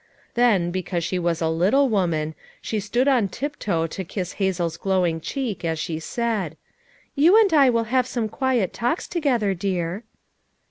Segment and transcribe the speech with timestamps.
[0.33, 5.21] Then, because she was a little woman, she stood on tiptoe to Mss Hazel's glowing
[5.21, 6.57] cheek as she said:
[7.13, 10.03] "You and I will have some quiet talks together, dear."